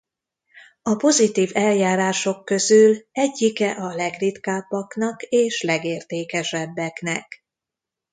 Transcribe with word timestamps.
A 0.81 0.95
pozitív 0.95 1.51
eljárások 1.53 2.45
közül 2.45 2.97
egyike 3.11 3.71
a 3.71 3.95
legritkábbaknak 3.95 5.21
és 5.21 5.61
legértékesebbeknek. 5.61 7.43